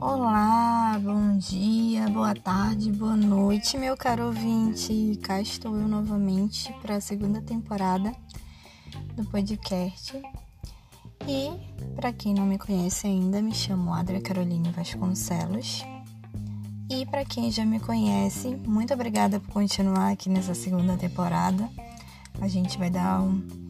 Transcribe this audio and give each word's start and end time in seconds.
Olá, 0.00 1.00
bom 1.02 1.36
dia, 1.38 2.08
boa 2.08 2.34
tarde, 2.34 2.92
boa 2.92 3.16
noite, 3.16 3.76
meu 3.76 3.96
caro 3.96 4.26
ouvinte. 4.26 5.18
Cá 5.22 5.40
estou 5.40 5.76
eu 5.76 5.88
novamente 5.88 6.72
para 6.80 6.96
a 6.96 7.00
segunda 7.00 7.40
temporada 7.40 8.14
do 9.16 9.24
podcast. 9.24 10.16
E, 11.26 11.50
para 11.96 12.12
quem 12.12 12.32
não 12.32 12.46
me 12.46 12.58
conhece 12.58 13.08
ainda, 13.08 13.42
me 13.42 13.52
chamo 13.52 13.92
Adria 13.92 14.20
Caroline 14.20 14.70
Vasconcelos. 14.70 15.84
E 16.88 17.04
para 17.06 17.24
quem 17.24 17.50
já 17.50 17.66
me 17.66 17.80
conhece, 17.80 18.54
muito 18.64 18.94
obrigada 18.94 19.40
por 19.40 19.50
continuar 19.50 20.12
aqui 20.12 20.28
nessa 20.28 20.54
segunda 20.54 20.96
temporada. 20.96 21.68
A 22.40 22.46
gente 22.46 22.78
vai 22.78 22.90
dar 22.90 23.20
um, 23.20 23.65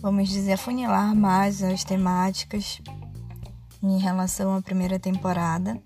vamos 0.00 0.28
dizer, 0.28 0.52
afunilar 0.52 1.14
mais 1.14 1.62
as 1.62 1.84
temáticas 1.84 2.80
em 3.82 3.98
relação 3.98 4.54
à 4.54 4.62
primeira 4.62 4.98
temporada. 4.98 5.80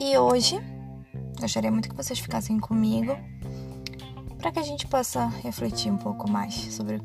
E 0.00 0.16
hoje, 0.18 0.60
gostaria 1.40 1.70
muito 1.70 1.88
que 1.88 1.94
vocês 1.94 2.18
ficassem 2.18 2.58
comigo 2.58 3.16
para 4.38 4.52
que 4.52 4.58
a 4.58 4.62
gente 4.62 4.86
possa 4.86 5.26
refletir 5.26 5.90
um 5.90 5.96
pouco 5.96 6.28
mais 6.28 6.54
sobre 6.74 7.00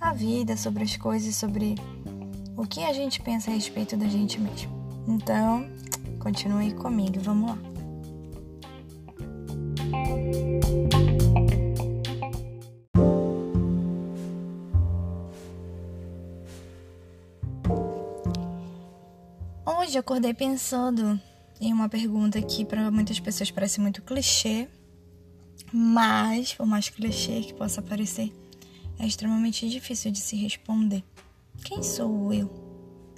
a 0.00 0.12
vida, 0.12 0.56
sobre 0.56 0.82
as 0.82 0.96
coisas, 0.96 1.36
sobre 1.36 1.74
o 2.56 2.66
que 2.66 2.84
a 2.84 2.92
gente 2.92 3.20
pensa 3.20 3.50
a 3.50 3.54
respeito 3.54 3.96
da 3.96 4.06
gente 4.06 4.40
mesmo. 4.40 4.70
Então, 5.06 5.66
continue 6.18 6.72
comigo, 6.74 7.20
vamos 7.20 7.50
lá. 7.50 7.69
Acordei 20.00 20.34
pensando 20.34 21.20
em 21.60 21.72
uma 21.72 21.88
pergunta 21.88 22.40
que 22.40 22.64
para 22.64 22.90
muitas 22.90 23.20
pessoas 23.20 23.50
parece 23.50 23.80
muito 23.80 24.02
clichê, 24.02 24.66
mas 25.72 26.54
por 26.54 26.66
mais 26.66 26.88
clichê 26.88 27.40
que 27.42 27.54
possa 27.54 27.82
parecer, 27.82 28.32
é 28.98 29.06
extremamente 29.06 29.68
difícil 29.68 30.10
de 30.10 30.18
se 30.18 30.36
responder. 30.36 31.04
Quem 31.64 31.82
sou 31.82 32.32
eu, 32.32 32.50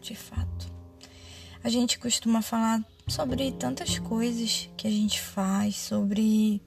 de 0.02 0.14
fato? 0.14 0.72
A 1.62 1.68
gente 1.68 1.98
costuma 1.98 2.42
falar 2.42 2.84
sobre 3.06 3.52
tantas 3.52 3.98
coisas 4.00 4.68
que 4.76 4.88
a 4.88 4.90
gente 4.90 5.20
faz, 5.20 5.76
sobre 5.76 6.60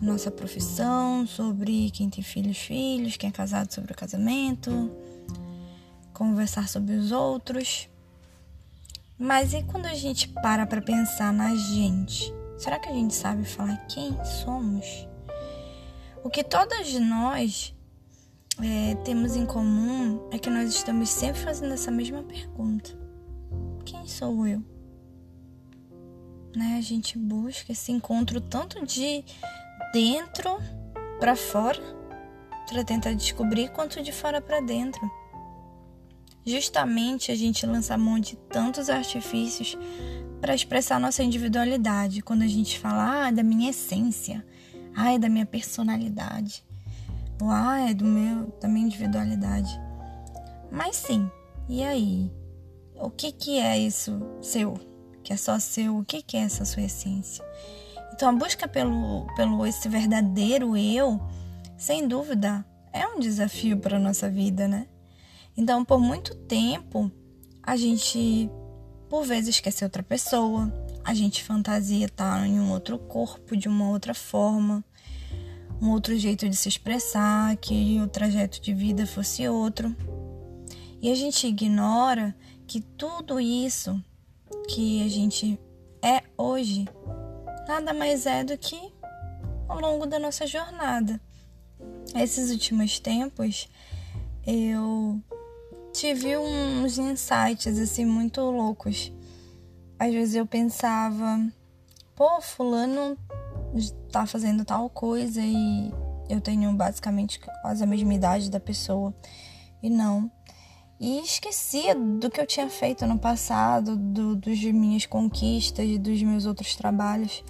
nossa 0.00 0.30
profissão, 0.30 1.24
sobre 1.24 1.90
quem 1.92 2.10
tem 2.10 2.24
filhos, 2.24 2.58
filhos, 2.58 3.16
quem 3.16 3.30
é 3.30 3.32
casado 3.32 3.72
sobre 3.72 3.92
o 3.92 3.96
casamento, 3.96 4.90
conversar 6.12 6.68
sobre 6.68 6.96
os 6.96 7.12
outros. 7.12 7.91
Mas 9.22 9.54
e 9.54 9.62
quando 9.62 9.86
a 9.86 9.94
gente 9.94 10.26
para 10.26 10.66
para 10.66 10.82
pensar 10.82 11.32
na 11.32 11.54
gente? 11.54 12.34
Será 12.58 12.80
que 12.80 12.88
a 12.88 12.92
gente 12.92 13.14
sabe 13.14 13.44
falar 13.44 13.76
quem 13.86 14.12
somos? 14.24 15.06
O 16.24 16.28
que 16.28 16.42
todas 16.42 16.92
nós 16.94 17.72
é, 18.60 18.96
temos 19.04 19.36
em 19.36 19.46
comum 19.46 20.28
é 20.32 20.40
que 20.40 20.50
nós 20.50 20.70
estamos 20.70 21.08
sempre 21.08 21.40
fazendo 21.40 21.72
essa 21.72 21.88
mesma 21.88 22.24
pergunta: 22.24 22.98
Quem 23.84 24.08
sou 24.08 24.44
eu? 24.44 24.60
Né? 26.56 26.74
A 26.76 26.80
gente 26.80 27.16
busca 27.16 27.70
esse 27.70 27.92
encontro 27.92 28.40
tanto 28.40 28.84
de 28.84 29.24
dentro 29.92 30.58
para 31.20 31.36
fora 31.36 31.80
para 32.68 32.82
tentar 32.82 33.12
descobrir 33.14 33.70
quanto 33.70 34.02
de 34.02 34.10
fora 34.10 34.40
para 34.40 34.60
dentro. 34.60 35.21
Justamente 36.44 37.30
a 37.30 37.36
gente 37.36 37.64
lança 37.64 37.96
mão 37.96 38.18
de 38.18 38.36
tantos 38.36 38.90
artifícios 38.90 39.78
para 40.40 40.54
expressar 40.54 40.98
nossa 40.98 41.22
individualidade. 41.22 42.20
Quando 42.20 42.42
a 42.42 42.48
gente 42.48 42.78
fala 42.78 43.24
ah, 43.24 43.28
é 43.28 43.32
da 43.32 43.42
minha 43.42 43.70
essência, 43.70 44.44
ah, 44.94 45.12
é 45.12 45.18
da 45.18 45.28
minha 45.28 45.46
personalidade, 45.46 46.64
ou 47.40 47.48
ah, 47.48 47.88
é 47.88 47.94
do 47.94 48.04
meu, 48.04 48.52
da 48.60 48.68
minha 48.68 48.86
individualidade. 48.86 49.70
Mas 50.70 50.96
sim, 50.96 51.30
e 51.68 51.82
aí? 51.82 52.30
O 52.94 53.10
que, 53.10 53.30
que 53.32 53.58
é 53.58 53.78
isso 53.78 54.20
seu? 54.40 54.74
Que 55.22 55.32
é 55.32 55.36
só 55.36 55.58
seu? 55.58 55.98
O 55.98 56.04
que, 56.04 56.22
que 56.22 56.36
é 56.36 56.40
essa 56.40 56.64
sua 56.64 56.82
essência? 56.82 57.44
Então 58.12 58.28
a 58.28 58.32
busca 58.32 58.66
pelo, 58.66 59.26
pelo 59.36 59.64
esse 59.66 59.88
verdadeiro 59.88 60.76
eu, 60.76 61.20
sem 61.76 62.06
dúvida, 62.06 62.64
é 62.92 63.06
um 63.06 63.18
desafio 63.18 63.78
para 63.78 63.98
nossa 63.98 64.28
vida, 64.28 64.68
né? 64.68 64.86
Então, 65.56 65.84
por 65.84 65.98
muito 66.00 66.34
tempo, 66.34 67.10
a 67.62 67.76
gente 67.76 68.50
por 69.08 69.24
vezes 69.24 69.56
ser 69.56 69.84
outra 69.84 70.02
pessoa, 70.02 70.72
a 71.04 71.12
gente 71.12 71.44
fantasia 71.44 72.06
estar 72.06 72.46
em 72.46 72.58
um 72.58 72.70
outro 72.72 72.98
corpo, 72.98 73.54
de 73.54 73.68
uma 73.68 73.90
outra 73.90 74.14
forma, 74.14 74.82
um 75.82 75.90
outro 75.90 76.16
jeito 76.16 76.48
de 76.48 76.56
se 76.56 76.68
expressar, 76.68 77.54
que 77.56 78.00
o 78.00 78.08
trajeto 78.08 78.60
de 78.60 78.72
vida 78.72 79.06
fosse 79.06 79.46
outro. 79.46 79.94
E 81.00 81.10
a 81.10 81.14
gente 81.14 81.46
ignora 81.46 82.34
que 82.66 82.80
tudo 82.80 83.38
isso 83.38 84.02
que 84.68 85.04
a 85.04 85.08
gente 85.08 85.60
é 86.00 86.22
hoje 86.38 86.86
nada 87.68 87.92
mais 87.92 88.24
é 88.24 88.42
do 88.42 88.56
que 88.56 88.92
ao 89.68 89.80
longo 89.80 90.06
da 90.06 90.18
nossa 90.18 90.46
jornada. 90.46 91.20
Esses 92.14 92.50
últimos 92.50 92.98
tempos 92.98 93.68
eu 94.46 95.20
tive 96.02 96.36
uns 96.36 96.98
insights 96.98 97.78
assim 97.78 98.04
muito 98.04 98.40
loucos. 98.40 99.12
Às 99.96 100.12
vezes 100.12 100.34
eu 100.34 100.44
pensava, 100.44 101.40
pô, 102.16 102.40
fulano 102.40 103.16
tá 104.10 104.26
fazendo 104.26 104.64
tal 104.64 104.90
coisa 104.90 105.40
e 105.40 105.94
eu 106.28 106.40
tenho 106.40 106.72
basicamente 106.72 107.38
quase 107.38 107.84
a 107.84 107.86
mesma 107.86 108.12
idade 108.12 108.50
da 108.50 108.58
pessoa. 108.58 109.14
E 109.80 109.88
não. 109.88 110.28
E 110.98 111.20
esquecia 111.20 111.94
do 111.94 112.28
que 112.28 112.40
eu 112.40 112.46
tinha 112.48 112.68
feito 112.68 113.06
no 113.06 113.16
passado, 113.16 113.96
do, 113.96 114.34
dos 114.34 114.60
minhas 114.60 115.06
conquistas 115.06 115.98
dos 116.00 116.20
meus 116.20 116.46
outros 116.46 116.74
trabalhos. 116.74 117.44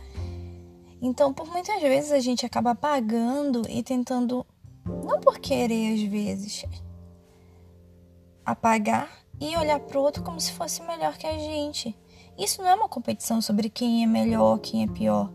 Então, 1.00 1.32
por 1.32 1.46
muitas 1.46 1.80
vezes 1.80 2.12
a 2.12 2.20
gente 2.20 2.44
acaba 2.44 2.72
apagando 2.72 3.62
e 3.66 3.82
tentando, 3.82 4.44
não 4.84 5.18
por 5.20 5.38
querer 5.38 5.94
às 5.94 6.02
vezes, 6.02 6.66
apagar 8.44 9.08
e 9.40 9.56
olhar 9.56 9.80
para 9.80 9.98
o 9.98 10.02
outro 10.02 10.22
como 10.22 10.40
se 10.40 10.52
fosse 10.52 10.82
melhor 10.82 11.16
que 11.16 11.26
a 11.26 11.32
gente. 11.32 11.96
Isso 12.38 12.62
não 12.62 12.68
é 12.68 12.74
uma 12.74 12.88
competição 12.88 13.40
sobre 13.40 13.68
quem 13.68 14.02
é 14.02 14.06
melhor, 14.06 14.58
quem 14.58 14.84
é 14.84 14.86
pior. 14.86 15.30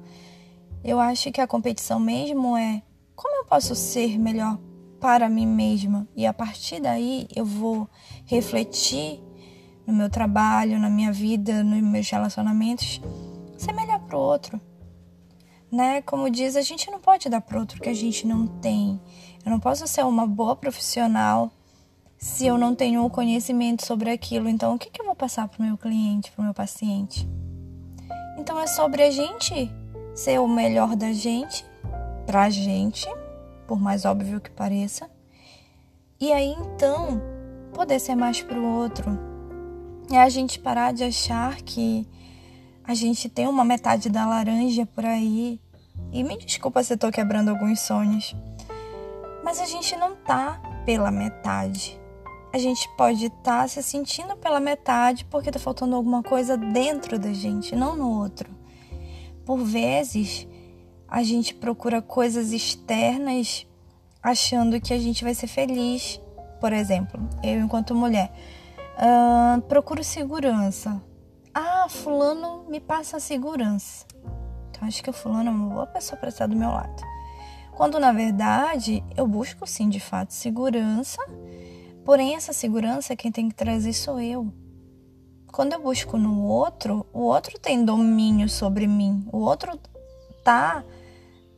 Eu 0.83 0.99
acho 0.99 1.31
que 1.31 1.41
a 1.41 1.47
competição 1.47 1.99
mesmo 1.99 2.57
é 2.57 2.81
como 3.15 3.35
eu 3.37 3.45
posso 3.45 3.75
ser 3.75 4.17
melhor 4.17 4.59
para 4.99 5.29
mim 5.29 5.45
mesma 5.45 6.07
e 6.15 6.25
a 6.25 6.33
partir 6.33 6.79
daí 6.79 7.27
eu 7.35 7.45
vou 7.45 7.89
refletir 8.25 9.21
no 9.85 9.93
meu 9.93 10.09
trabalho, 10.09 10.79
na 10.79 10.89
minha 10.89 11.11
vida, 11.11 11.63
nos 11.63 11.81
meus 11.81 12.09
relacionamentos, 12.09 13.01
ser 13.57 13.73
melhor 13.73 13.99
para 13.99 14.17
o 14.17 14.21
outro 14.21 14.59
né? 15.71 16.01
Como 16.01 16.29
diz, 16.29 16.55
a 16.55 16.61
gente 16.61 16.89
não 16.89 16.99
pode 16.99 17.29
dar 17.29 17.41
para 17.41 17.59
outro 17.59 17.81
que 17.81 17.89
a 17.89 17.93
gente 17.93 18.25
não 18.25 18.47
tem. 18.47 18.99
Eu 19.45 19.51
não 19.51 19.59
posso 19.59 19.87
ser 19.87 20.05
uma 20.05 20.25
boa 20.25 20.55
profissional 20.55 21.51
se 22.17 22.47
eu 22.47 22.57
não 22.57 22.73
tenho 22.73 23.05
o 23.05 23.09
conhecimento 23.09 23.85
sobre 23.85 24.09
aquilo. 24.09 24.49
Então, 24.49 24.75
o 24.75 24.79
que, 24.79 24.89
que 24.89 25.01
eu 25.01 25.05
vou 25.05 25.15
passar 25.15 25.47
para 25.47 25.61
o 25.61 25.65
meu 25.65 25.77
cliente, 25.77 26.31
para 26.31 26.41
o 26.41 26.45
meu 26.45 26.53
paciente? 26.53 27.27
Então, 28.37 28.59
é 28.59 28.67
sobre 28.67 29.03
a 29.03 29.11
gente 29.11 29.71
ser 30.15 30.39
o 30.39 30.47
melhor 30.47 30.95
da 30.95 31.13
gente, 31.13 31.63
para 32.25 32.43
a 32.43 32.49
gente, 32.49 33.07
por 33.67 33.79
mais 33.79 34.03
óbvio 34.03 34.41
que 34.41 34.49
pareça. 34.49 35.09
E 36.19 36.33
aí, 36.33 36.53
então, 36.53 37.21
poder 37.73 37.99
ser 37.99 38.15
mais 38.15 38.41
para 38.41 38.59
o 38.59 38.79
outro. 38.79 39.05
É 40.11 40.19
a 40.19 40.29
gente 40.29 40.59
parar 40.59 40.93
de 40.93 41.03
achar 41.03 41.57
que 41.57 42.07
a 42.83 42.93
gente 42.93 43.29
tem 43.29 43.47
uma 43.47 43.65
metade 43.65 44.09
da 44.09 44.25
laranja 44.25 44.85
por 44.85 45.05
aí. 45.05 45.59
E 46.11 46.23
me 46.23 46.37
desculpa 46.37 46.81
se 46.81 46.93
eu 46.93 46.97
tô 46.97 47.11
quebrando 47.11 47.49
alguns 47.49 47.81
sonhos. 47.81 48.35
Mas 49.43 49.59
a 49.59 49.65
gente 49.65 49.95
não 49.97 50.15
tá 50.15 50.59
pela 50.85 51.11
metade. 51.11 51.99
A 52.57 52.59
gente 52.59 52.89
pode 52.97 53.25
estar 53.25 53.61
tá 53.61 53.67
se 53.67 53.83
sentindo 53.83 54.35
pela 54.35 54.59
metade 54.59 55.25
porque 55.25 55.51
tá 55.51 55.59
faltando 55.59 55.95
alguma 55.95 56.23
coisa 56.23 56.57
dentro 56.57 57.19
da 57.19 57.31
gente, 57.31 57.75
não 57.75 57.95
no 57.95 58.19
outro. 58.19 58.49
Por 59.45 59.59
vezes, 59.59 60.47
a 61.07 61.21
gente 61.21 61.53
procura 61.53 62.01
coisas 62.01 62.51
externas 62.51 63.67
achando 64.23 64.81
que 64.81 64.91
a 64.91 64.97
gente 64.97 65.23
vai 65.23 65.35
ser 65.35 65.47
feliz. 65.47 66.19
Por 66.59 66.73
exemplo, 66.73 67.19
eu, 67.43 67.59
enquanto 67.59 67.93
mulher, 67.93 68.31
uh, 68.97 69.61
procuro 69.61 70.03
segurança 70.03 70.99
ah, 71.59 71.89
fulano 71.89 72.65
me 72.69 72.79
passa 72.79 73.19
segurança. 73.19 74.05
Então 74.69 74.87
acho 74.87 75.01
que 75.01 75.09
o 75.09 75.13
fulano 75.13 75.49
é 75.49 75.51
uma 75.51 75.73
boa 75.73 75.87
pessoa 75.87 76.15
para 76.19 76.29
estar 76.29 76.45
do 76.45 76.55
meu 76.55 76.69
lado. 76.69 77.01
Quando 77.71 77.99
na 77.99 78.11
verdade 78.11 79.03
eu 79.15 79.25
busco 79.25 79.65
sim 79.65 79.89
de 79.89 79.99
fato 79.99 80.33
segurança 80.33 81.19
Porém, 82.07 82.37
essa 82.37 82.53
segurança 82.53 83.17
quem 83.17 83.33
tem 83.33 83.49
que 83.49 83.55
trazer 83.55 83.91
sou 83.91 84.17
eu. 84.17 84.49
Quando 85.51 85.73
eu 85.73 85.81
busco 85.81 86.17
no 86.17 86.41
outro, 86.41 87.05
o 87.11 87.19
outro 87.19 87.59
tem 87.59 87.83
domínio 87.83 88.47
sobre 88.47 88.87
mim. 88.87 89.27
O 89.29 89.39
outro 89.39 89.77
tá 90.41 90.85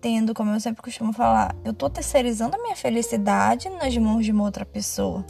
tendo, 0.02 0.34
como 0.34 0.50
eu 0.50 0.60
sempre 0.60 0.82
costumo 0.82 1.14
falar, 1.14 1.56
eu 1.64 1.72
tô 1.72 1.88
terceirizando 1.88 2.56
a 2.56 2.64
minha 2.64 2.76
felicidade 2.76 3.70
nas 3.70 3.96
mãos 3.96 4.26
de 4.26 4.32
uma 4.32 4.44
outra 4.44 4.66
pessoa. 4.66 5.24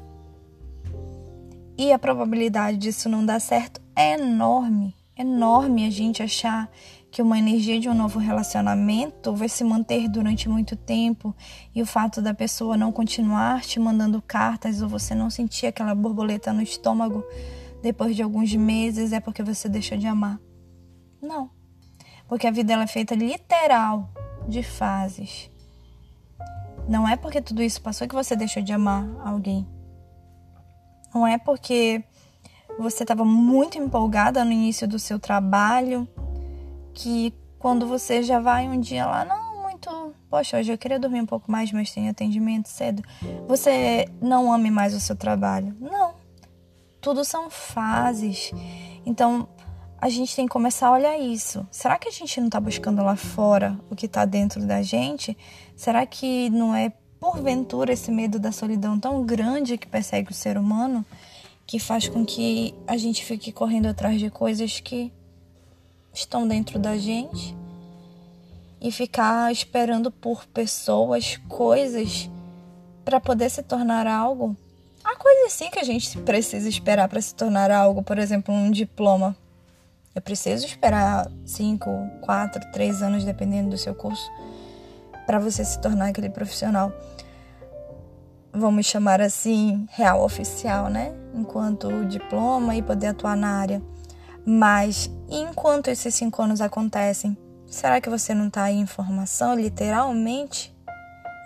E 1.77 1.91
a 1.91 1.99
probabilidade 1.99 2.77
disso 2.77 3.09
não 3.09 3.25
dar 3.25 3.41
certo 3.41 3.81
é 3.97 4.13
enorme. 4.13 4.95
Enorme 5.17 5.85
a 5.85 5.89
gente 5.89 6.23
achar 6.23 6.71
que 7.11 7.21
uma 7.21 7.39
energia 7.39 7.79
de 7.79 7.89
um 7.89 7.93
novo 7.93 8.19
relacionamento 8.19 9.33
vai 9.33 9.49
se 9.49 9.63
manter 9.63 10.07
durante 10.07 10.47
muito 10.47 10.75
tempo 10.75 11.35
e 11.73 11.81
o 11.81 11.85
fato 11.85 12.21
da 12.21 12.33
pessoa 12.33 12.77
não 12.77 12.91
continuar 12.91 13.61
te 13.61 13.79
mandando 13.79 14.21
cartas 14.21 14.81
ou 14.81 14.87
você 14.87 15.15
não 15.15 15.29
sentir 15.29 15.67
aquela 15.67 15.95
borboleta 15.95 16.53
no 16.53 16.61
estômago 16.61 17.23
depois 17.81 18.15
de 18.15 18.21
alguns 18.21 18.53
meses 18.53 19.11
é 19.11 19.19
porque 19.19 19.41
você 19.41 19.67
deixou 19.67 19.97
de 19.97 20.05
amar. 20.05 20.39
Não. 21.21 21.49
Porque 22.27 22.45
a 22.45 22.51
vida 22.51 22.73
ela 22.73 22.83
é 22.83 22.87
feita 22.87 23.15
literal 23.15 24.09
de 24.47 24.61
fases. 24.61 25.49
Não 26.87 27.07
é 27.07 27.15
porque 27.15 27.41
tudo 27.41 27.63
isso 27.63 27.81
passou 27.81 28.07
que 28.07 28.15
você 28.15 28.35
deixou 28.35 28.61
de 28.61 28.73
amar 28.73 29.07
alguém. 29.25 29.67
Não 31.13 31.25
é 31.25 31.37
porque 31.37 32.03
você 32.77 33.03
estava 33.03 33.25
muito 33.25 33.77
empolgada 33.77 34.45
no 34.45 34.51
início 34.51 34.87
do 34.87 34.99
seu 34.99 35.19
trabalho 35.19 36.07
que 36.93 37.33
quando 37.57 37.87
você 37.87 38.23
já 38.23 38.39
vai 38.39 38.67
um 38.67 38.79
dia 38.79 39.05
lá, 39.05 39.25
não, 39.25 39.61
muito, 39.61 40.13
poxa, 40.29 40.57
hoje 40.57 40.71
eu 40.71 40.77
queria 40.77 40.99
dormir 40.99 41.21
um 41.21 41.25
pouco 41.25 41.51
mais, 41.51 41.71
mas 41.71 41.91
tem 41.91 42.09
atendimento 42.09 42.69
cedo. 42.69 43.03
Você 43.47 44.07
não 44.21 44.51
ame 44.51 44.71
mais 44.71 44.93
o 44.93 44.99
seu 44.99 45.15
trabalho. 45.15 45.75
Não. 45.79 46.13
Tudo 47.01 47.23
são 47.23 47.49
fases. 47.49 48.51
Então, 49.05 49.47
a 50.01 50.09
gente 50.09 50.35
tem 50.35 50.45
que 50.45 50.51
começar 50.51 50.87
a 50.87 50.93
olhar 50.93 51.17
isso. 51.17 51.65
Será 51.71 51.97
que 51.97 52.07
a 52.07 52.11
gente 52.11 52.39
não 52.39 52.47
está 52.47 52.59
buscando 52.59 53.03
lá 53.03 53.15
fora 53.15 53.77
o 53.89 53.95
que 53.95 54.05
está 54.05 54.25
dentro 54.25 54.65
da 54.65 54.81
gente? 54.81 55.37
Será 55.75 56.05
que 56.05 56.49
não 56.49 56.73
é 56.75 56.91
porventura 57.19 57.91
esse 57.91 58.11
medo 58.11 58.39
da 58.39 58.51
solidão 58.51 58.97
tão 58.97 59.25
grande 59.25 59.77
que 59.77 59.87
persegue 59.87 60.31
o 60.31 60.33
ser 60.33 60.57
humano 60.57 61.05
que 61.67 61.77
faz 61.77 62.07
com 62.07 62.25
que 62.25 62.73
a 62.87 62.97
gente 62.97 63.23
fique 63.23 63.51
correndo 63.51 63.87
atrás 63.87 64.19
de 64.19 64.29
coisas 64.29 64.79
que 64.79 65.11
estão 66.19 66.47
dentro 66.47 66.77
da 66.77 66.97
gente 66.97 67.55
e 68.81 68.91
ficar 68.91 69.51
esperando 69.51 70.11
por 70.11 70.45
pessoas, 70.45 71.37
coisas 71.47 72.29
para 73.03 73.19
poder 73.19 73.49
se 73.49 73.63
tornar 73.63 74.07
algo? 74.07 74.55
Há 75.03 75.15
coisa 75.15 75.47
assim 75.47 75.69
que 75.69 75.79
a 75.79 75.83
gente 75.83 76.17
precisa 76.19 76.67
esperar 76.67 77.07
para 77.07 77.21
se 77.21 77.33
tornar 77.33 77.71
algo, 77.71 78.03
por 78.03 78.17
exemplo, 78.17 78.53
um 78.53 78.69
diploma. 78.69 79.35
Eu 80.13 80.21
preciso 80.21 80.65
esperar 80.65 81.31
5, 81.45 81.89
4, 82.21 82.71
3 82.71 83.01
anos, 83.01 83.23
dependendo 83.23 83.69
do 83.69 83.77
seu 83.77 83.95
curso, 83.95 84.29
para 85.25 85.39
você 85.39 85.63
se 85.63 85.79
tornar 85.79 86.09
aquele 86.09 86.29
profissional. 86.29 86.91
Vamos 88.51 88.85
chamar 88.85 89.21
assim, 89.21 89.87
real 89.91 90.23
oficial, 90.23 90.89
né? 90.89 91.13
Enquanto 91.33 92.05
diploma 92.05 92.75
e 92.75 92.81
poder 92.81 93.07
atuar 93.07 93.37
na 93.37 93.59
área. 93.59 93.81
Mas 94.45 95.09
enquanto 95.29 95.89
esses 95.89 96.15
cinco 96.15 96.41
anos 96.41 96.61
acontecem, 96.61 97.37
será 97.67 98.01
que 98.01 98.09
você 98.09 98.33
não 98.33 98.47
está 98.47 98.71
em 98.71 98.85
formação, 98.85 99.55
literalmente 99.55 100.75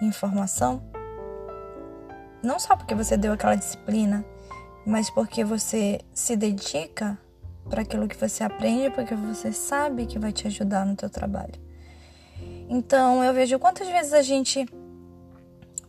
em 0.01 0.11
formação? 0.11 0.83
Não 2.41 2.59
só 2.59 2.75
porque 2.75 2.95
você 2.95 3.15
deu 3.15 3.33
aquela 3.33 3.55
disciplina, 3.55 4.25
mas 4.85 5.09
porque 5.09 5.43
você 5.43 6.01
se 6.13 6.35
dedica 6.35 7.17
para 7.69 7.81
aquilo 7.81 8.07
que 8.07 8.17
você 8.17 8.43
aprende, 8.43 8.89
porque 8.89 9.15
você 9.15 9.51
sabe 9.51 10.05
que 10.05 10.19
vai 10.19 10.31
te 10.31 10.47
ajudar 10.47 10.85
no 10.85 10.95
teu 10.95 11.09
trabalho. 11.09 11.53
Então 12.69 13.23
eu 13.23 13.33
vejo 13.33 13.59
quantas 13.59 13.87
vezes 13.87 14.13
a 14.13 14.21
gente, 14.21 14.65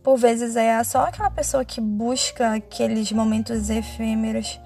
por 0.02 0.16
vezes, 0.16 0.54
é 0.56 0.82
só 0.84 1.06
aquela 1.06 1.30
pessoa 1.30 1.64
que 1.64 1.80
busca 1.80 2.54
aqueles 2.54 3.10
momentos 3.10 3.70
efêmeros. 3.70 4.60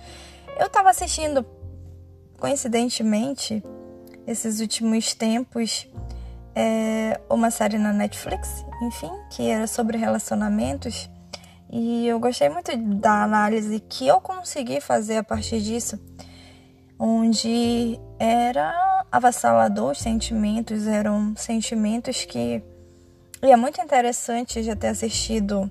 Eu 0.59 0.67
estava 0.67 0.91
assistindo, 0.91 1.45
coincidentemente, 2.39 3.63
esses 4.27 4.61
últimos 4.61 5.15
tempos, 5.15 5.89
é, 6.55 7.21
uma 7.29 7.51
série 7.51 7.79
na 7.79 7.93
Netflix, 7.93 8.65
enfim, 8.83 9.11
que 9.31 9.49
era 9.49 9.67
sobre 9.67 9.99
relacionamentos. 9.99 11.09
E 11.71 12.07
eu 12.07 12.19
gostei 12.19 12.49
muito 12.49 12.75
da 12.77 13.23
análise 13.23 13.81
que 13.81 14.07
eu 14.07 14.21
consegui 14.21 14.81
fazer 14.81 15.19
a 15.19 15.25
partir 15.25 15.61
disso, 15.61 15.99
onde 16.99 18.01
era 18.19 19.05
avassalador 19.11 19.93
os 19.93 19.99
sentimentos, 19.99 20.87
eram 20.87 21.35
sentimentos 21.37 22.25
que. 22.25 22.63
E 23.43 23.53
é 23.53 23.57
muito 23.57 23.81
interessante 23.81 24.63
já 24.63 24.75
ter 24.75 24.89
assistido 24.89 25.71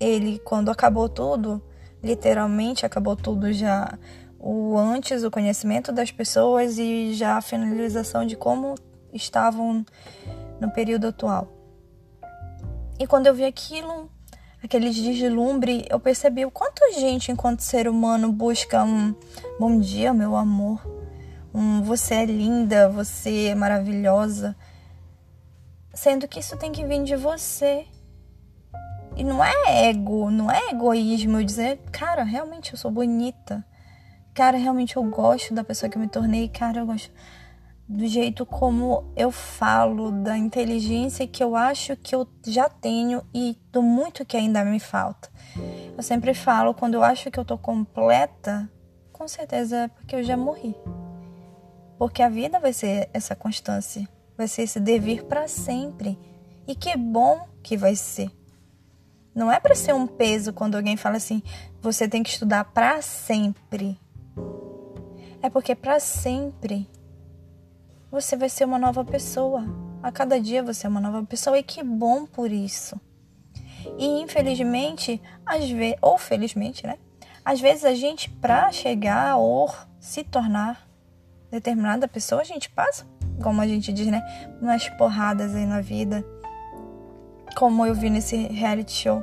ele 0.00 0.40
quando 0.40 0.70
acabou 0.70 1.08
tudo, 1.08 1.62
literalmente 2.02 2.84
acabou 2.84 3.16
tudo 3.16 3.52
já. 3.52 3.98
O 4.46 4.76
antes, 4.76 5.24
o 5.24 5.30
conhecimento 5.30 5.90
das 5.90 6.10
pessoas 6.10 6.78
e 6.78 7.14
já 7.14 7.38
a 7.38 7.40
finalização 7.40 8.26
de 8.26 8.36
como 8.36 8.74
estavam 9.10 9.86
no 10.60 10.70
período 10.70 11.06
atual. 11.06 11.48
E 12.98 13.06
quando 13.06 13.26
eu 13.26 13.34
vi 13.34 13.46
aquilo, 13.46 14.10
aquele 14.62 14.90
deslumbre, 14.90 15.86
eu 15.88 15.98
percebi 15.98 16.44
o 16.44 16.50
quanto 16.50 16.84
a 16.84 16.90
gente, 16.90 17.32
enquanto 17.32 17.60
ser 17.60 17.88
humano, 17.88 18.30
busca 18.30 18.84
um 18.84 19.14
bom 19.58 19.80
dia, 19.80 20.12
meu 20.12 20.36
amor, 20.36 20.78
um 21.54 21.82
você 21.82 22.16
é 22.16 22.26
linda, 22.26 22.86
você 22.90 23.46
é 23.46 23.54
maravilhosa, 23.54 24.54
sendo 25.94 26.28
que 26.28 26.40
isso 26.40 26.54
tem 26.58 26.70
que 26.70 26.84
vir 26.84 27.02
de 27.02 27.16
você. 27.16 27.86
E 29.16 29.24
não 29.24 29.42
é 29.42 29.88
ego, 29.88 30.30
não 30.30 30.50
é 30.50 30.68
egoísmo 30.68 31.38
eu 31.38 31.44
dizer, 31.44 31.78
cara, 31.90 32.22
realmente 32.24 32.72
eu 32.72 32.78
sou 32.78 32.90
bonita. 32.90 33.64
Cara, 34.34 34.58
realmente 34.58 34.96
eu 34.96 35.04
gosto 35.04 35.54
da 35.54 35.62
pessoa 35.62 35.88
que 35.88 35.96
eu 35.96 36.02
me 36.02 36.08
tornei. 36.08 36.48
Cara, 36.48 36.80
eu 36.80 36.86
gosto 36.86 37.12
do 37.86 38.06
jeito 38.06 38.44
como 38.44 39.04
eu 39.14 39.30
falo, 39.30 40.10
da 40.10 40.36
inteligência 40.36 41.26
que 41.26 41.42
eu 41.42 41.54
acho 41.54 41.96
que 41.96 42.14
eu 42.14 42.26
já 42.44 42.68
tenho 42.68 43.22
e 43.32 43.56
do 43.70 43.82
muito 43.82 44.24
que 44.24 44.36
ainda 44.36 44.64
me 44.64 44.80
falta. 44.80 45.30
Eu 45.96 46.02
sempre 46.02 46.34
falo, 46.34 46.74
quando 46.74 46.94
eu 46.94 47.04
acho 47.04 47.30
que 47.30 47.38
eu 47.38 47.44
tô 47.44 47.56
completa, 47.56 48.68
com 49.12 49.28
certeza 49.28 49.76
é 49.76 49.88
porque 49.88 50.16
eu 50.16 50.22
já 50.24 50.36
morri. 50.36 50.74
Porque 51.96 52.22
a 52.22 52.28
vida 52.28 52.58
vai 52.58 52.72
ser 52.72 53.08
essa 53.12 53.36
constância, 53.36 54.08
vai 54.36 54.48
ser 54.48 54.62
esse 54.62 54.80
devir 54.80 55.24
para 55.24 55.46
sempre. 55.46 56.18
E 56.66 56.74
que 56.74 56.96
bom 56.96 57.46
que 57.62 57.76
vai 57.76 57.94
ser. 57.94 58.30
Não 59.34 59.52
é 59.52 59.60
para 59.60 59.74
ser 59.74 59.94
um 59.94 60.06
peso 60.06 60.52
quando 60.52 60.74
alguém 60.74 60.96
fala 60.96 61.18
assim, 61.18 61.42
você 61.80 62.08
tem 62.08 62.22
que 62.22 62.30
estudar 62.30 62.64
para 62.64 63.02
sempre. 63.02 63.98
É 65.42 65.50
porque 65.50 65.74
para 65.74 66.00
sempre 66.00 66.88
você 68.10 68.36
vai 68.36 68.48
ser 68.48 68.64
uma 68.64 68.78
nova 68.78 69.04
pessoa. 69.04 69.64
A 70.02 70.12
cada 70.12 70.40
dia 70.40 70.62
você 70.62 70.86
é 70.86 70.90
uma 70.90 71.00
nova 71.00 71.22
pessoa 71.24 71.58
e 71.58 71.62
que 71.62 71.82
bom 71.82 72.24
por 72.26 72.50
isso. 72.50 73.00
E 73.98 74.06
infelizmente, 74.22 75.20
às 75.44 75.68
vezes, 75.68 75.96
ou 76.00 76.16
felizmente, 76.16 76.86
né? 76.86 76.98
Às 77.44 77.60
vezes 77.60 77.84
a 77.84 77.94
gente 77.94 78.30
para 78.30 78.72
chegar 78.72 79.36
ou 79.36 79.70
se 80.00 80.24
tornar 80.24 80.88
determinada 81.50 82.08
pessoa, 82.08 82.40
a 82.40 82.44
gente 82.44 82.70
passa, 82.70 83.06
como 83.42 83.60
a 83.60 83.66
gente 83.66 83.92
diz, 83.92 84.06
né, 84.06 84.22
umas 84.60 84.88
porradas 84.90 85.54
aí 85.54 85.66
na 85.66 85.80
vida. 85.80 86.24
Como 87.56 87.84
eu 87.84 87.94
vi 87.94 88.10
nesse 88.10 88.36
reality 88.48 88.92
show. 88.92 89.22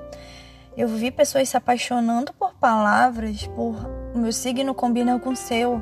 Eu 0.78 0.88
vi 0.88 1.12
pessoas 1.12 1.50
se 1.50 1.58
apaixonando 1.58 2.32
por 2.34 2.54
palavras, 2.54 3.46
por 3.48 3.76
o 4.14 4.18
meu 4.18 4.32
signo 4.32 4.74
combina 4.74 5.20
com 5.20 5.30
o 5.30 5.36
seu. 5.36 5.82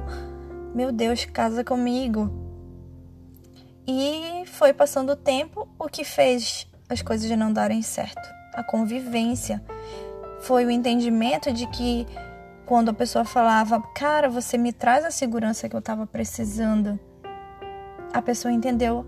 Meu 0.74 0.92
Deus, 0.92 1.26
casa 1.26 1.64
comigo. 1.64 2.32
E 3.88 4.44
foi 4.46 4.72
passando 4.74 5.12
o 5.14 5.16
tempo, 5.16 5.68
o 5.80 5.88
que 5.88 6.04
fez 6.04 6.68
as 6.88 7.02
coisas 7.02 7.30
não 7.38 7.52
darem 7.52 7.82
certo. 7.82 8.30
A 8.54 8.64
convivência. 8.64 9.64
Foi 10.42 10.66
o 10.66 10.72
entendimento 10.72 11.52
de 11.52 11.68
que 11.68 12.08
quando 12.66 12.90
a 12.90 12.94
pessoa 12.94 13.26
falava, 13.26 13.82
cara, 13.96 14.30
você 14.30 14.58
me 14.58 14.72
traz 14.72 15.04
a 15.04 15.12
segurança 15.12 15.68
que 15.68 15.76
eu 15.76 15.80
estava 15.80 16.06
precisando, 16.06 17.00
a 18.14 18.22
pessoa 18.22 18.52
entendeu, 18.52 19.08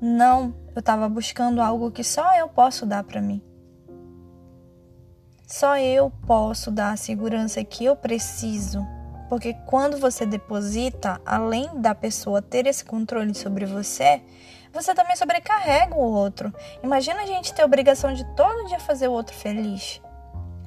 não, 0.00 0.54
eu 0.74 0.80
estava 0.80 1.08
buscando 1.08 1.60
algo 1.60 1.90
que 1.90 2.04
só 2.04 2.36
eu 2.36 2.48
posso 2.48 2.86
dar 2.86 3.02
para 3.02 3.20
mim. 3.20 3.42
Só 5.50 5.76
eu 5.76 6.10
posso 6.26 6.70
dar 6.70 6.92
a 6.92 6.96
segurança 6.96 7.62
que 7.64 7.84
eu 7.84 7.96
preciso 7.96 8.86
porque 9.30 9.54
quando 9.64 9.96
você 9.96 10.26
deposita, 10.26 11.20
além 11.24 11.80
da 11.80 11.94
pessoa 11.94 12.42
ter 12.42 12.66
esse 12.66 12.84
controle 12.84 13.32
sobre 13.32 13.64
você, 13.64 14.20
você 14.72 14.92
também 14.92 15.14
sobrecarrega 15.14 15.94
o 15.94 16.00
outro. 16.00 16.52
Imagina 16.82 17.22
a 17.22 17.26
gente 17.26 17.54
ter 17.54 17.62
a 17.62 17.64
obrigação 17.64 18.12
de 18.12 18.24
todo 18.34 18.66
dia 18.66 18.80
fazer 18.80 19.06
o 19.06 19.12
outro 19.12 19.32
feliz. 19.32 20.02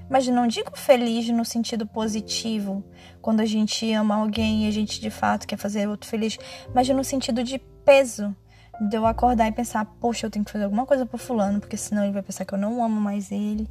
Mas 0.10 0.26
não 0.30 0.48
digo 0.48 0.78
feliz 0.78 1.28
no 1.28 1.44
sentido 1.44 1.86
positivo, 1.86 2.82
quando 3.22 3.42
a 3.42 3.46
gente 3.46 3.92
ama 3.92 4.16
alguém 4.16 4.64
e 4.64 4.68
a 4.70 4.72
gente 4.72 5.02
de 5.02 5.10
fato 5.10 5.46
quer 5.46 5.58
fazer 5.58 5.90
outro 5.90 6.10
feliz, 6.10 6.38
mas 6.74 6.88
no 6.88 7.04
sentido 7.04 7.44
de 7.44 7.60
peso. 7.84 8.34
De 8.82 8.98
eu 8.98 9.06
acordar 9.06 9.48
e 9.48 9.52
pensar, 9.52 9.86
poxa, 10.00 10.26
eu 10.26 10.32
tenho 10.32 10.44
que 10.44 10.52
fazer 10.52 10.64
alguma 10.66 10.86
coisa 10.86 11.06
pro 11.06 11.18
fulano, 11.18 11.60
porque 11.60 11.78
senão 11.78 12.04
ele 12.04 12.12
vai 12.12 12.24
pensar 12.24 12.44
que 12.44 12.54
eu 12.54 12.58
não 12.58 12.84
amo 12.84 13.00
mais 13.00 13.32
ele. 13.32 13.70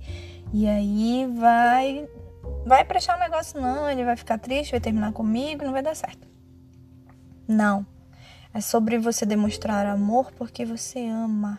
E 0.53 0.67
aí 0.69 1.27
vai. 1.39 2.09
Vai 2.65 2.85
prestar 2.85 3.17
um 3.17 3.21
negócio, 3.21 3.61
não, 3.61 3.91
ele 3.91 4.05
vai 4.05 4.17
ficar 4.17 4.39
triste, 4.39 4.73
vai 4.73 4.81
terminar 4.81 5.13
comigo, 5.13 5.65
não 5.65 5.73
vai 5.73 5.83
dar 5.83 5.97
certo. 5.97 6.27
Não. 7.47 7.87
É 8.55 8.61
sobre 8.61 8.99
você 8.99 9.25
demonstrar 9.25 9.87
amor 9.87 10.31
porque 10.33 10.65
você 10.65 11.07
ama. 11.07 11.59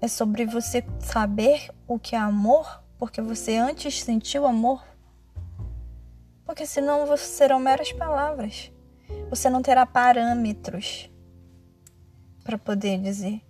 É 0.00 0.08
sobre 0.08 0.46
você 0.46 0.84
saber 0.98 1.70
o 1.86 1.98
que 1.98 2.16
é 2.16 2.18
amor 2.18 2.82
porque 2.98 3.20
você 3.20 3.56
antes 3.56 4.02
sentiu 4.02 4.46
amor. 4.46 4.82
Porque 6.44 6.66
senão 6.66 7.16
serão 7.16 7.60
meras 7.60 7.92
palavras. 7.92 8.72
Você 9.28 9.48
não 9.50 9.62
terá 9.62 9.84
parâmetros 9.86 11.10
para 12.42 12.58
poder 12.58 12.98
dizer 13.00 13.40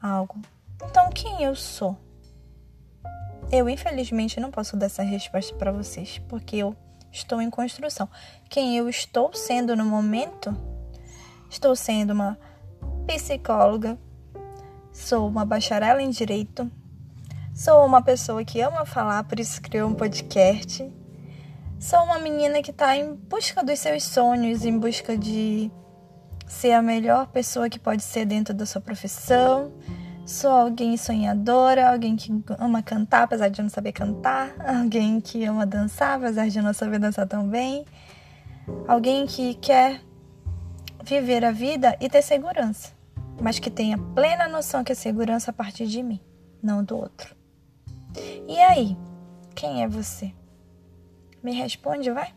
algo. 0.00 0.40
Então, 0.82 1.10
quem 1.10 1.42
eu 1.42 1.54
sou? 1.54 1.96
Eu, 3.50 3.68
infelizmente, 3.68 4.40
não 4.40 4.50
posso 4.50 4.76
dar 4.76 4.86
essa 4.86 5.02
resposta 5.02 5.54
para 5.54 5.72
vocês, 5.72 6.18
porque 6.28 6.56
eu 6.56 6.76
estou 7.12 7.40
em 7.40 7.50
construção. 7.50 8.08
Quem 8.48 8.76
eu 8.76 8.88
estou 8.88 9.32
sendo 9.34 9.76
no 9.76 9.84
momento 9.84 10.54
Estou 11.48 11.76
sendo 11.76 12.12
uma 12.12 12.38
psicóloga, 13.06 13.96
sou 14.92 15.28
uma 15.28 15.44
bacharel 15.44 16.00
em 16.00 16.10
direito, 16.10 16.70
sou 17.54 17.86
uma 17.86 18.02
pessoa 18.02 18.44
que 18.44 18.60
ama 18.60 18.84
falar, 18.84 19.24
por 19.24 19.38
isso 19.38 19.62
criou 19.62 19.88
um 19.88 19.94
podcast. 19.94 20.90
Sou 21.78 22.00
uma 22.00 22.18
menina 22.18 22.62
que 22.62 22.72
está 22.72 22.96
em 22.96 23.14
busca 23.14 23.62
dos 23.62 23.78
seus 23.78 24.02
sonhos, 24.02 24.64
em 24.64 24.78
busca 24.78 25.16
de 25.16 25.70
ser 26.46 26.72
a 26.72 26.82
melhor 26.82 27.26
pessoa 27.26 27.68
que 27.68 27.78
pode 27.78 28.02
ser 28.02 28.24
dentro 28.24 28.54
da 28.54 28.64
sua 28.64 28.80
profissão. 28.80 29.72
Sou 30.24 30.50
alguém 30.50 30.96
sonhadora, 30.96 31.90
alguém 31.90 32.16
que 32.16 32.32
ama 32.58 32.82
cantar, 32.82 33.22
apesar 33.22 33.48
de 33.48 33.62
não 33.62 33.68
saber 33.68 33.92
cantar, 33.92 34.54
alguém 34.66 35.20
que 35.20 35.44
ama 35.44 35.64
dançar, 35.64 36.16
apesar 36.16 36.48
de 36.48 36.60
não 36.60 36.72
saber 36.72 36.98
dançar 36.98 37.26
tão 37.26 37.48
bem, 37.48 37.84
alguém 38.88 39.26
que 39.26 39.54
quer 39.54 40.00
viver 41.04 41.44
a 41.44 41.52
vida 41.52 41.96
e 42.00 42.08
ter 42.08 42.22
segurança, 42.22 42.92
mas 43.40 43.60
que 43.60 43.70
tenha 43.70 43.96
plena 43.96 44.48
noção 44.48 44.82
que 44.82 44.90
a 44.90 44.96
segurança 44.96 45.52
a 45.52 45.54
partir 45.54 45.86
de 45.86 46.02
mim, 46.02 46.20
não 46.60 46.82
do 46.82 46.96
outro. 46.96 47.36
E 48.48 48.58
aí, 48.58 48.96
quem 49.54 49.84
é 49.84 49.88
você? 49.88 50.32
Me 51.40 51.52
responde, 51.52 52.10
vai? 52.10 52.34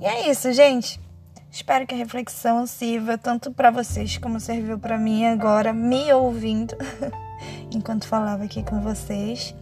E 0.00 0.06
é 0.06 0.30
isso, 0.30 0.50
gente. 0.52 1.03
Espero 1.54 1.86
que 1.86 1.94
a 1.94 1.96
reflexão 1.96 2.66
sirva 2.66 3.16
tanto 3.16 3.52
para 3.52 3.70
vocês 3.70 4.18
como 4.18 4.40
serviu 4.40 4.76
para 4.76 4.98
mim 4.98 5.24
agora, 5.24 5.72
me 5.72 6.12
ouvindo 6.12 6.76
enquanto 7.70 8.08
falava 8.08 8.42
aqui 8.42 8.64
com 8.64 8.80
vocês. 8.80 9.54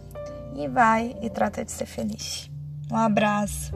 E 0.55 0.67
vai 0.67 1.15
e 1.21 1.29
trata 1.29 1.63
de 1.63 1.71
ser 1.71 1.85
feliz. 1.85 2.49
Um 2.91 2.97
abraço. 2.97 3.71